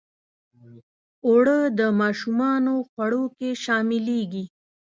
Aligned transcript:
اوړه 1.27 1.59
د 1.79 1.81
ماشومانو 2.01 2.73
خواړه 2.89 3.23
کې 3.37 3.49
شاملیږي 3.63 4.45